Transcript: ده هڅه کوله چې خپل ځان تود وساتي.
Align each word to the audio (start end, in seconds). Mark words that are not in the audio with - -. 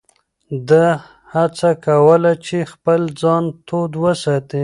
ده 0.69 0.87
هڅه 1.33 1.69
کوله 1.85 2.31
چې 2.45 2.57
خپل 2.71 3.01
ځان 3.21 3.43
تود 3.67 3.91
وساتي. 4.03 4.59